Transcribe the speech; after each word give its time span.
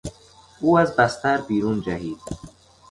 او 0.59 0.79
از 0.79 0.95
بستر 0.95 1.41
بیرون 1.41 1.81
جهید. 1.81 2.19